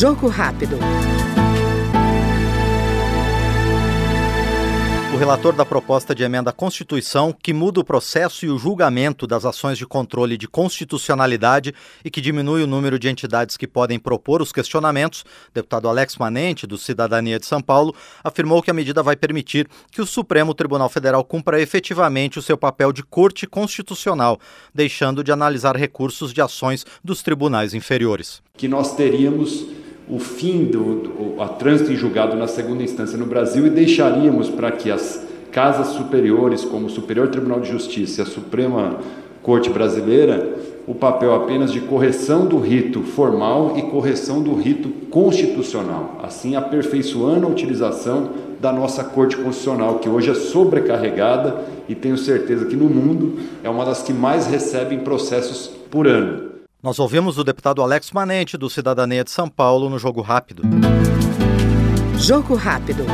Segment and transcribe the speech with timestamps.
[0.00, 0.78] Jogo rápido.
[5.20, 9.44] relator da proposta de emenda à Constituição que muda o processo e o julgamento das
[9.44, 14.40] ações de controle de constitucionalidade e que diminui o número de entidades que podem propor
[14.40, 17.94] os questionamentos, deputado Alex Manente, do Cidadania de São Paulo,
[18.24, 22.56] afirmou que a medida vai permitir que o Supremo Tribunal Federal cumpra efetivamente o seu
[22.56, 24.40] papel de corte constitucional,
[24.74, 28.42] deixando de analisar recursos de ações dos tribunais inferiores.
[28.56, 29.66] Que nós teríamos
[30.10, 34.48] o fim do, do a trânsito em julgado na segunda instância no Brasil e deixaríamos
[34.48, 38.98] para que as casas superiores, como o Superior Tribunal de Justiça e a Suprema
[39.42, 40.56] Corte Brasileira,
[40.86, 47.46] o papel apenas de correção do rito formal e correção do rito constitucional, assim aperfeiçoando
[47.46, 52.90] a utilização da nossa Corte Constitucional, que hoje é sobrecarregada e tenho certeza que no
[52.90, 56.49] mundo é uma das que mais recebem processos por ano.
[56.82, 60.62] Nós ouvimos o deputado Alex Manente, do Cidadania de São Paulo, no Jogo Rápido.
[62.18, 63.04] Jogo Rápido.